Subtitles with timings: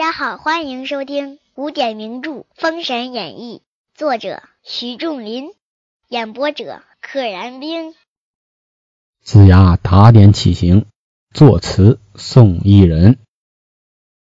[0.00, 3.58] 大家好，欢迎收听古典名著《封神演义》，
[3.94, 5.50] 作者徐仲林，
[6.08, 7.92] 演播者可燃冰。
[9.22, 10.86] 子牙打点起行，
[11.34, 13.18] 作词宋一人。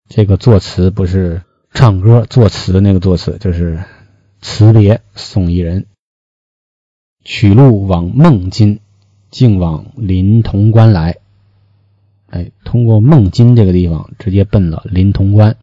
[0.09, 3.86] 这个作词不是唱歌作词那个作词，就是
[4.41, 5.86] 辞别宋一人。
[7.23, 8.81] 取路往孟津，
[9.31, 11.20] 径往临潼关来。
[12.27, 15.55] 哎，通过孟津这个地方，直接奔了临潼关。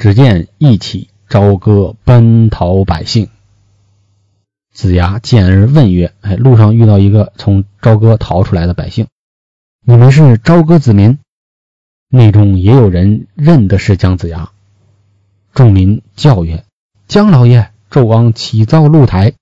[0.00, 3.28] 只见一起朝歌奔逃百姓。
[4.72, 9.08] 子牙见而问曰：“哎，路上遇到一个从朝歌逃出来的百姓，
[9.84, 11.18] 你们是朝歌子民？”
[12.08, 14.52] 内中也有人认的是姜子牙。
[15.52, 16.64] 众民叫曰
[17.06, 19.34] ：“姜老爷，纣王起造露台，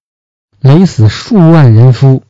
[0.59, 2.25] 累死数万人夫，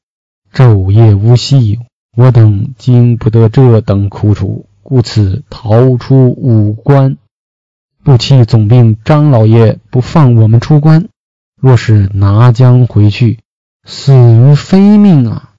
[0.53, 1.79] 昼夜无息。”
[2.15, 7.17] 我等经不得这等苦楚，故此逃出武关。
[8.05, 11.09] 不期总兵张老爷不放我们出关，
[11.61, 13.41] 若是拿将回去，
[13.85, 15.55] 死于非命啊！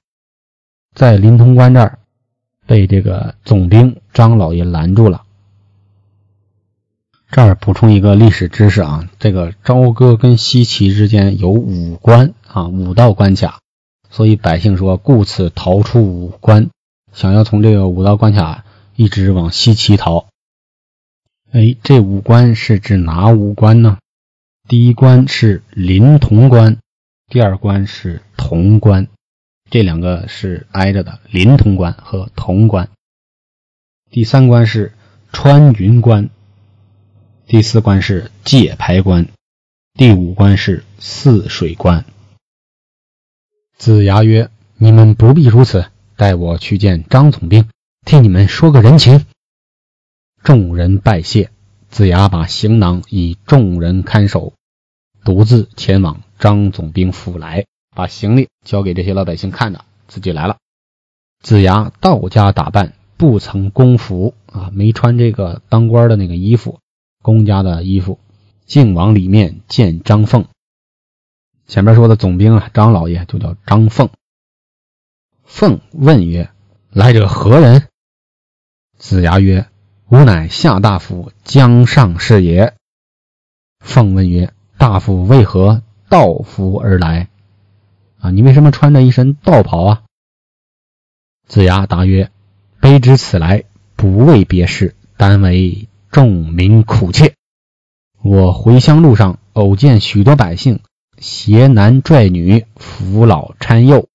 [0.94, 1.98] 在临潼关这儿，
[2.66, 5.22] 被这个总兵张老爷拦住了。
[7.30, 13.60] 这儿补充一个历史知识啊，这个朝歌跟西岐之间有五关啊，五道关卡。
[14.10, 16.70] 所以百姓说，故此逃出五关，
[17.12, 18.64] 想要从这个五道关卡
[18.96, 20.26] 一直往西岐逃。
[21.52, 23.98] 哎，这五关是指哪五关呢？
[24.68, 26.78] 第一关是临潼关，
[27.28, 29.08] 第二关是潼关，
[29.68, 32.88] 这两个是挨着的，临潼关和潼关。
[34.12, 34.92] 第三关是
[35.32, 36.30] 穿云关，
[37.48, 39.26] 第四关是界牌关，
[39.94, 42.04] 第五关是泗水关。
[43.76, 47.68] 子牙曰：“你们不必如此，带我去见张总兵，
[48.06, 49.26] 替你们说个人情。”
[50.42, 51.50] 众人拜谢。
[51.88, 54.54] 子牙把行囊以众人看守，
[55.24, 60.58] 独自前往张总兵府来，把行李交给这些老百姓看着，自己来了。
[61.42, 66.78] 子牙道家打扮，不曾公服啊，没穿这个当官的那个衣服，
[67.22, 68.20] 公家的衣服，
[68.66, 70.46] 竟往里面见张凤。
[71.66, 74.10] 前面说的总兵啊，张老爷就叫张凤。
[75.44, 76.50] 凤问曰
[76.92, 77.88] ：“来者何人？”
[78.96, 79.66] 子牙曰
[80.10, 82.74] ：“吾乃夏大夫姜尚是也。”
[83.78, 87.28] 凤问曰：“大夫为何道服而来？
[88.18, 90.02] 啊，你为什么穿着一身道袍啊？”
[91.46, 92.32] 子牙答曰
[92.82, 93.62] ：“卑职此来
[93.94, 97.34] 不为别事，单为众民苦切。
[98.20, 100.80] 我回乡路上偶见许多百姓。”
[101.20, 104.08] 携男拽女，扶老搀幼，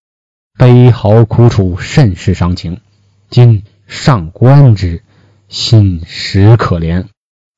[0.58, 2.82] 悲嚎苦楚，甚是伤情。
[3.30, 5.04] 今上观之，
[5.56, 7.06] 心实可怜，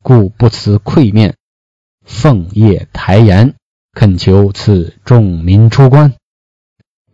[0.03, 1.35] 故不辞愧面，
[2.05, 3.55] 奉业抬言，
[3.91, 6.13] 恳求赐众民出关。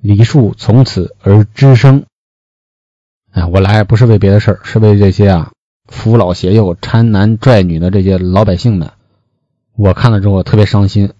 [0.02, 2.04] 李树从此而知声。
[3.32, 5.54] 哎，我来不是为别的事儿，是为这些啊
[5.88, 8.92] 扶老携幼、搀男拽女的这些老百姓们。
[9.78, 11.14] 我看了之后特别伤心。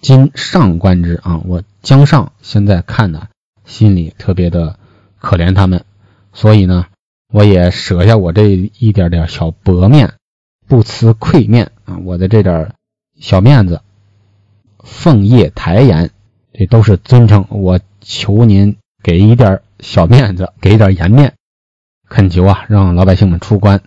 [0.00, 3.28] 今上观之啊，我姜尚现在看呢，
[3.66, 4.78] 心里特别的
[5.18, 5.84] 可怜他们，
[6.32, 6.86] 所以呢，
[7.32, 8.48] 我也舍下我这
[8.78, 10.14] 一点点小薄面，
[10.68, 12.74] 不辞愧面啊，我的这点
[13.18, 13.80] 小面子，
[14.84, 16.10] 奉业抬言，
[16.52, 17.46] 这都是尊称。
[17.48, 21.34] 我求您给一点小面子， 给一点颜面，
[22.08, 23.82] 恳求啊，让老百姓们出关。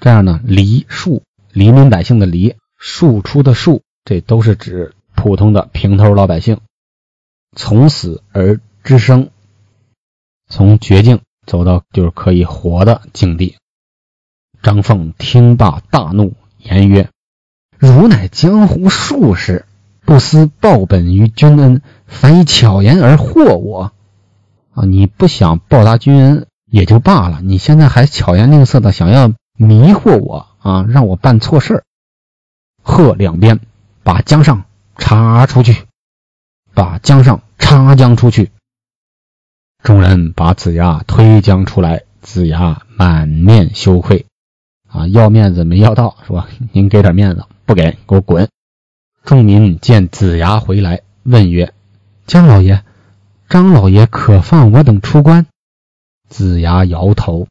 [0.00, 1.22] 这样呢，黎庶，
[1.52, 4.94] 黎民百姓的黎，庶出的庶，这都是指。
[5.20, 6.60] 普通的平头老百姓，
[7.56, 9.30] 从死而知生，
[10.48, 13.56] 从绝境走到就是可以活的境地。
[14.62, 17.08] 张凤听罢大怒，言曰
[17.76, 19.64] ：“汝乃江湖术士，
[20.02, 23.92] 不思报本于君恩，反以巧言而惑我。
[24.74, 31.82] 啊，你不想报答君恩也就罢了，你现在还巧言令色的想要迷惑我啊，让我办错事
[32.82, 33.58] 喝两边，
[34.04, 34.64] 把江上。
[35.00, 35.84] 插出去，
[36.74, 38.50] 把江上插将出去。
[39.82, 44.26] 众人把子牙推将出来，子牙满面羞愧，
[44.88, 46.48] 啊，要面子没要到，是吧？
[46.72, 48.48] 您给点面子，不给，给我滚！
[49.24, 51.72] 众民见子牙回来，问曰
[52.26, 52.82] ：“姜老爷，
[53.48, 55.46] 张老爷可放我等出关？”
[56.28, 57.46] 子牙摇头。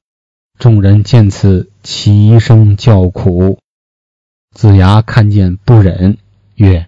[0.59, 3.59] 众人见此，齐声叫苦。
[4.53, 6.17] 子牙看见不忍，
[6.55, 6.87] 曰：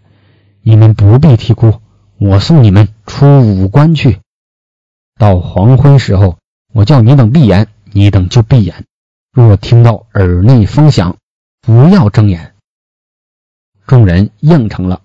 [0.63, 1.80] 你们不必啼哭，
[2.18, 4.19] 我送你们出五关去。
[5.19, 6.38] 到黄昏时候，
[6.74, 8.86] 我叫你等闭眼，你等就闭眼。
[9.31, 11.18] 若听到耳内风响，
[11.60, 12.56] 不要睁眼。”
[13.86, 15.01] 众人应承了。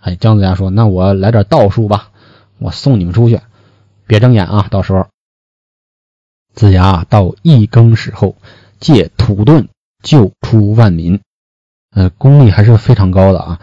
[0.00, 2.10] 哎，姜子牙说：“那我来点道术吧，
[2.58, 3.40] 我送你们出去，
[4.06, 4.66] 别睁眼啊！
[4.68, 5.06] 到时候。”
[6.52, 8.34] 子牙到一更时候，
[8.80, 9.68] 借土遁
[10.02, 11.20] 救出万民，
[11.90, 13.60] 呃，功力还是非常高的啊。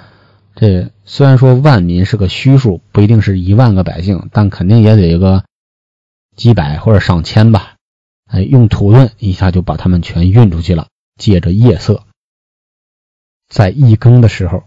[0.55, 5.45] 这虽然说万民是个虚数，不一定是一万个百姓，但肯定也得有个
[6.35, 7.75] 几百或者上千吧。
[8.25, 12.03] 哎，用土遁一下就把他们全运出去了，借着夜色。
[13.47, 14.63] 在一更的时候，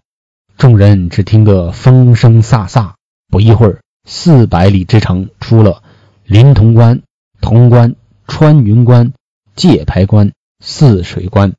[0.56, 2.94] 众人只听得风声飒飒。
[3.28, 5.82] 不一会儿，四百里之城出了
[6.24, 7.02] 临潼关、
[7.42, 7.94] 潼关、
[8.26, 9.12] 穿云关、
[9.54, 11.52] 界牌关、泗水关，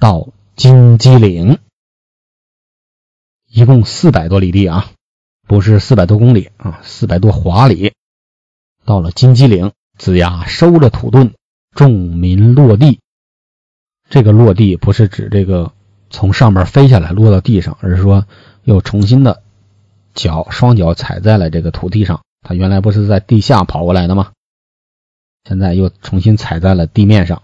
[0.00, 1.58] 到金鸡岭，
[3.52, 4.90] 一共四百多里地啊，
[5.46, 7.92] 不是四百多公里啊，四百多华里。
[8.86, 11.32] 到了金鸡岭，子牙收了土遁，
[11.74, 13.00] 众民落地。
[14.08, 15.72] 这个落地不是指这个。
[16.14, 18.26] 从上面飞下来，落到地上，而是说
[18.64, 19.42] 又重新的
[20.12, 22.22] 脚双脚踩在了这个土地上。
[22.42, 24.32] 他原来不是在地下跑过来的吗？
[25.48, 27.42] 现在又重新踩在了地面上。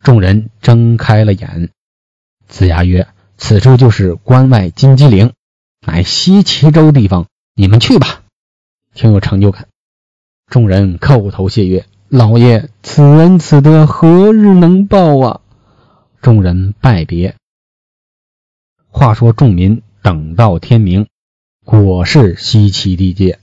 [0.00, 1.70] 众人睁开了眼。
[2.46, 3.08] 子牙曰
[3.42, 5.32] ：“此处就是关外金鸡岭，
[5.84, 7.26] 乃西岐州地方。
[7.56, 8.22] 你们去吧，
[8.94, 9.66] 挺有成就感。”
[10.46, 15.40] 众人叩头谢曰：“老爷，此恩此德何日能报啊？”
[16.22, 17.34] 众人拜别。
[18.86, 21.08] 话说众民等到天明，
[21.64, 23.40] 果是西岐地界。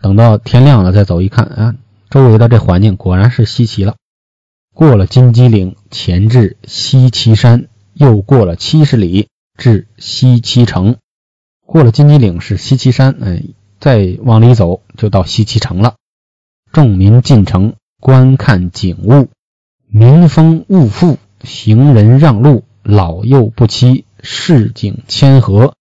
[0.00, 1.74] 等到天亮了再走一看，啊，
[2.10, 3.96] 周围的这环境果然是西岐了。
[4.72, 10.96] 过了金鸡岭，前至西岐山，又过了七十里至西岐城。
[11.64, 13.42] 过了金鸡岭是西岐山，哎，
[13.80, 15.94] 再往里走就到西岐城了。
[16.72, 19.28] 众民进城观看景物，
[19.86, 24.04] 民风物富，行人让路，老幼不欺。
[24.24, 25.74] 市井谦和，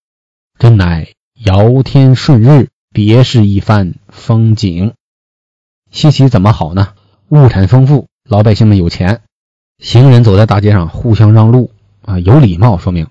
[0.58, 4.94] 真乃尧天顺日，别是一番风景。
[5.92, 6.96] 西岐怎么好呢？
[7.30, 9.22] 物产丰富，老百姓们有钱，
[9.78, 11.70] 行人走在大街上互相让路
[12.02, 13.08] 啊，有礼貌，说明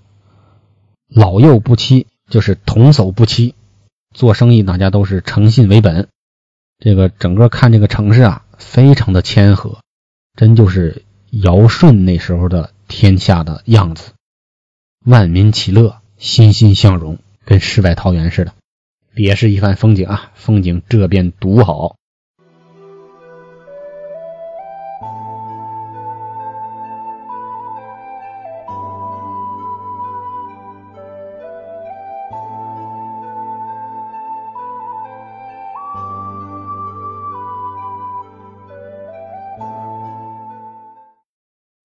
[1.13, 3.55] 老幼不欺，就是童叟不欺。
[4.15, 6.09] 做生意大家都是诚信为本。
[6.79, 9.81] 这个整个看这个城市啊，非常的谦和，
[10.37, 14.13] 真就是尧舜那时候的天下的样子。
[15.05, 18.55] 万民其乐，欣欣向荣，跟世外桃源似的，
[19.13, 20.33] 别是一番风景啊！
[20.35, 21.97] 风景这边独好。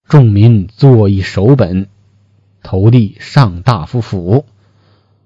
[0.08, 1.88] 众民作一手本。
[2.68, 4.44] 投递上大夫府，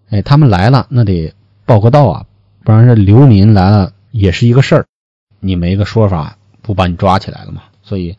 [0.10, 1.34] 哎，他们来了，那得
[1.66, 2.26] 报个到啊，
[2.66, 4.88] 不然这流民来了也是一个事儿，
[5.40, 7.64] 你没个说法，不把你抓起来了吗？
[7.82, 8.18] 所以，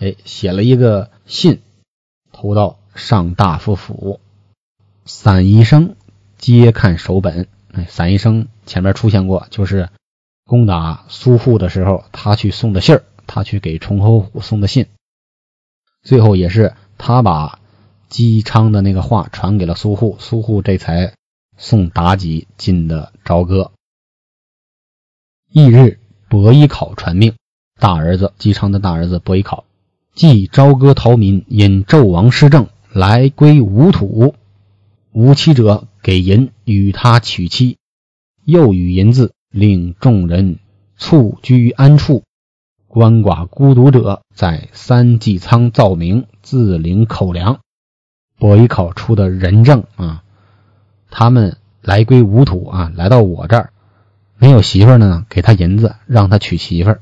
[0.00, 1.60] 哎，写了一个信，
[2.32, 4.18] 投到上大夫府。
[5.04, 5.94] 散医生
[6.36, 9.90] 接看手本，哎，散医生前面出现过，就是
[10.44, 14.86] 攻打苏护的时候，他去送的信儿，他去给崇侯虎送的信，
[16.06, 17.58] 最后也是他把。
[18.08, 21.14] 姬昌的那个话传给了苏护，苏护这才
[21.56, 23.72] 送妲己进的朝歌。
[25.52, 25.98] 翌日，
[26.28, 27.34] 伯邑考传命，
[27.80, 29.64] 大儿子姬昌的大儿子伯邑考，
[30.14, 34.36] 继朝歌逃民因纣王失政，来归吴土，
[35.10, 37.76] 无妻者给银与他娶妻，
[38.44, 40.60] 又与银子令众人
[40.96, 42.22] 促居安处。
[42.88, 47.58] 鳏寡孤独者，在三季仓造名，自领口粮。
[48.38, 50.22] 伯邑考出的人证啊，
[51.10, 53.70] 他们来归无土啊，来到我这儿，
[54.38, 57.00] 没有媳妇呢，给他银子，让他娶媳妇儿。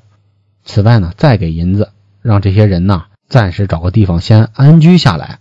[0.65, 1.91] 此外呢，再给银子，
[2.23, 5.41] 让这些人呢暂时找个地方先安居下来，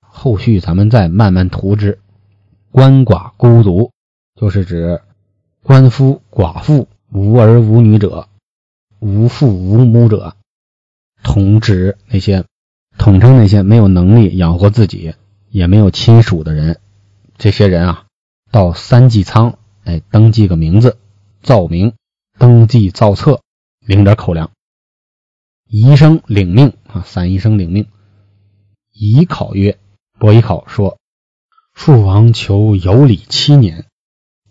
[0.00, 2.00] 后续咱们再慢慢图之。
[2.72, 3.92] 鳏寡孤独，
[4.38, 5.00] 就是指
[5.62, 8.28] 官夫、寡妇、无儿无女者、
[8.98, 10.36] 无父无母者，
[11.22, 12.44] 统指那些
[12.98, 15.14] 统称那些没有能力养活自己。
[15.48, 16.80] 也没有亲属的人，
[17.38, 18.06] 这些人啊，
[18.50, 20.98] 到三季仓哎登记个名字，
[21.40, 21.94] 造名，
[22.36, 23.40] 登记造册，
[23.80, 24.50] 领点口粮。
[25.66, 27.86] 医生领命啊，三医生领命。
[28.92, 29.78] 乙考曰
[30.18, 30.98] ：“伯乙考说，
[31.72, 33.86] 父王求有礼七年，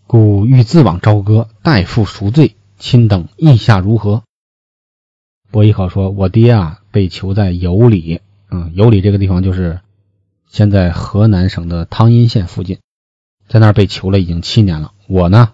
[0.08, 2.56] 故欲自往朝歌，代父赎罪。
[2.80, 4.24] 亲等意下如何？”
[5.56, 8.20] 伯邑考说：“我爹啊，被囚在尤里，
[8.52, 9.80] 嗯，尤里这个地方就是
[10.50, 12.80] 现在河南省的汤阴县附近，
[13.48, 14.92] 在那儿被囚了已经七年了。
[15.08, 15.54] 我呢，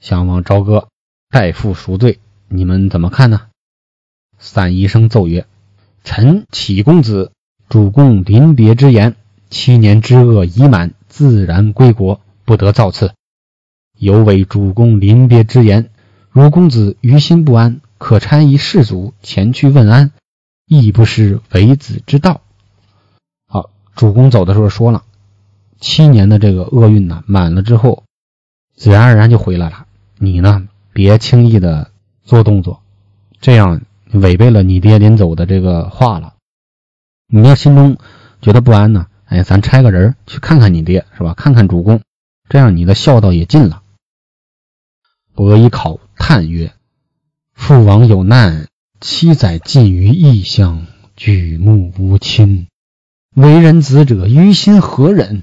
[0.00, 0.88] 想往朝歌
[1.28, 3.42] 代父赎罪，你们怎么看呢？
[4.38, 5.46] 散宜生奏曰
[6.04, 7.30] ：“臣启公子，
[7.68, 9.14] 主公临别之言，
[9.50, 13.12] 七年之恶已满，自然归国，不得造次。
[13.98, 15.90] 尤违主公临别之言，
[16.30, 20.12] 如公子于心不安，可差一士卒前去问安，
[20.66, 22.40] 亦不失为子之道。”
[23.46, 25.04] 好，主公走的时候说了，
[25.80, 28.04] 七年的这个厄运呢，满了之后，
[28.74, 29.86] 自然而然就回来了。
[30.16, 31.90] 你呢，别轻易的
[32.24, 32.82] 做动作，
[33.40, 33.82] 这样。
[34.10, 36.32] 违背了你爹临走的这个话了，
[37.26, 37.98] 你要心中
[38.40, 39.06] 觉得不安呢？
[39.26, 41.34] 哎，咱差个人去看看你爹，是吧？
[41.34, 42.00] 看看主公，
[42.48, 43.82] 这样你的孝道也尽了。
[45.34, 46.72] 伯邑考叹曰
[47.58, 50.86] ：“父王有难，七载尽于异乡，
[51.16, 52.68] 举目无亲，
[53.34, 55.42] 为人子者于心何忍？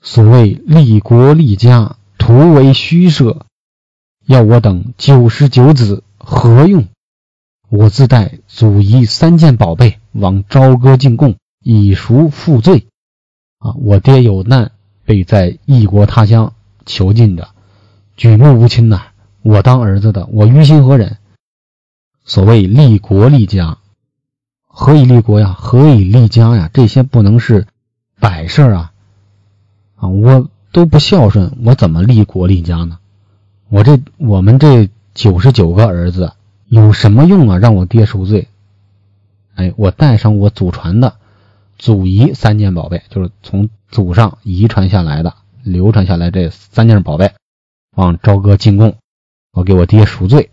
[0.00, 3.44] 所谓立国立家，徒为虚设。
[4.26, 6.86] 要我等九十九子何用？”
[7.68, 12.86] 我自带祖仪三件宝贝往朝歌进贡，以赎父罪。
[13.58, 14.72] 啊，我爹有难，
[15.04, 16.54] 被在异国他乡
[16.86, 17.50] 囚禁着，
[18.16, 19.08] 举目无亲呐。
[19.44, 21.18] 我当儿子的，我于心何忍？
[22.24, 23.76] 所谓立国立家，
[24.66, 25.54] 何以立国呀？
[25.58, 26.70] 何以立家呀？
[26.72, 27.66] 这些不能是
[28.18, 28.92] 摆设啊！
[29.96, 32.98] 啊，我都不孝顺，我怎么立国立家呢？
[33.68, 36.32] 我这我们这九十九个儿子。
[36.66, 37.58] 有什么用啊？
[37.58, 38.48] 让我爹赎罪？
[39.56, 41.16] 哎，我带上我祖传的
[41.78, 47.34] 祖遗三件宝贝，就是从祖上遗传下来的、流传下来这三件宝贝，
[47.94, 48.96] 往朝歌进贡，
[49.54, 50.50] 我给我爹赎罪。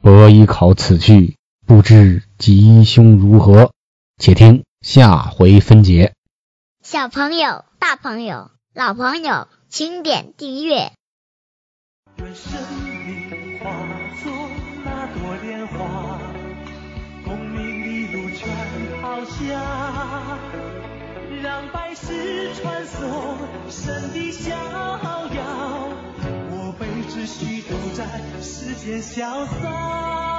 [0.00, 3.70] 伯邑考此去，不知吉凶如何？
[4.20, 6.14] 且听下回分解。
[6.82, 10.92] 小朋友、大朋友、老朋友，请点订阅。
[21.40, 23.38] 让百世传颂
[23.70, 25.77] 神的逍遥，
[27.18, 28.06] 只需都在
[28.40, 30.37] 世间潇洒。